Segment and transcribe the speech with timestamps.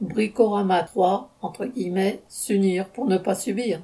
[0.00, 3.82] Bricorama 3, entre guillemets, s'unir pour ne pas subir.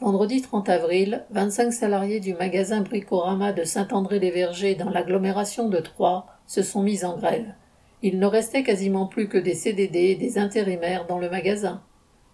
[0.00, 6.62] Vendredi 30 avril, 25 salariés du magasin Bricorama de Saint-André-les-Vergers dans l'agglomération de Troyes se
[6.62, 7.52] sont mis en grève.
[8.00, 11.82] Il ne restait quasiment plus que des CDD et des intérimaires dans le magasin.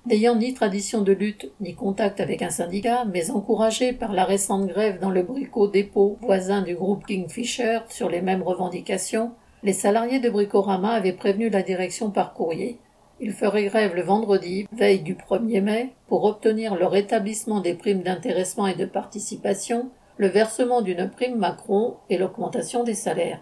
[0.06, 4.68] N'ayant ni tradition de lutte ni contact avec un syndicat, mais encouragés par la récente
[4.68, 9.32] grève dans le Bricot dépôt voisin du groupe Kingfisher sur les mêmes revendications,
[9.64, 12.78] les salariés de Bricorama avaient prévenu la direction par courrier.
[13.22, 18.02] Ils feraient grève le vendredi, veille du 1er mai, pour obtenir le rétablissement des primes
[18.02, 23.40] d'intéressement et de participation, le versement d'une prime Macron et l'augmentation des salaires.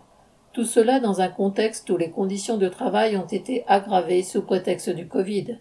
[0.52, 4.90] Tout cela dans un contexte où les conditions de travail ont été aggravées sous prétexte
[4.90, 5.58] du Covid.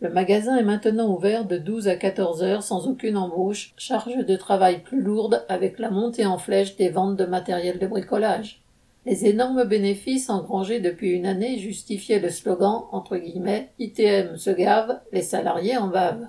[0.00, 4.36] Le magasin est maintenant ouvert de 12 à 14 heures sans aucune embauche, charge de
[4.36, 8.60] travail plus lourde avec la montée en flèche des ventes de matériel de bricolage.
[9.04, 15.00] Les énormes bénéfices engrangés depuis une année justifiaient le slogan entre guillemets ITM se gave,
[15.12, 16.28] les salariés en bavent.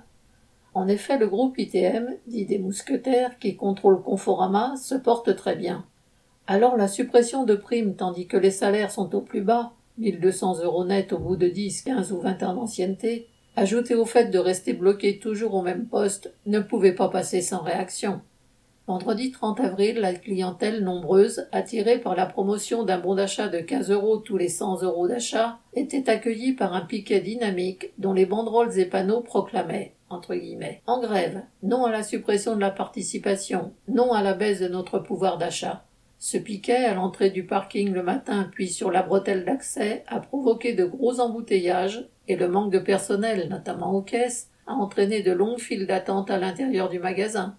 [0.74, 5.86] En effet, le groupe ITM, dit des mousquetaires qui contrôle Conforama, se porte très bien.
[6.48, 10.84] Alors la suppression de primes tandis que les salaires sont au plus bas, 1200 euros
[10.84, 14.74] net au bout de 10, 15 ou 20 ans d'ancienneté, ajouté au fait de rester
[14.74, 18.22] bloqué toujours au même poste, ne pouvait pas passer sans réaction.
[18.86, 23.92] Vendredi 30 avril, la clientèle nombreuse, attirée par la promotion d'un bon d'achat de 15
[23.92, 28.78] euros tous les 100 euros d'achat, était accueillie par un piquet dynamique dont les banderoles
[28.78, 34.14] et panneaux proclamaient entre guillemets, en grève, non à la suppression de la participation, non
[34.14, 35.86] à la baisse de notre pouvoir d'achat.
[36.20, 40.74] Ce piquet, à l'entrée du parking le matin puis sur la bretelle d'accès, a provoqué
[40.74, 45.60] de gros embouteillages et le manque de personnel, notamment aux caisses, a entraîné de longues
[45.60, 47.58] files d'attente à l'intérieur du magasin.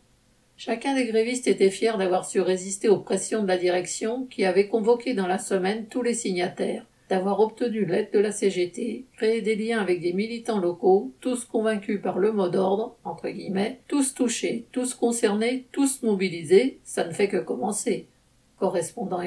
[0.57, 4.69] Chacun des grévistes était fier d'avoir su résister aux pressions de la direction qui avait
[4.69, 9.57] convoqué dans la semaine tous les signataires, d'avoir obtenu l'aide de la CGT, créé des
[9.57, 14.67] liens avec des militants locaux, tous convaincus par le mot d'ordre, entre guillemets, tous touchés,
[14.71, 18.07] tous concernés, tous mobilisés, ça ne fait que commencer.
[18.59, 19.21] Correspondant.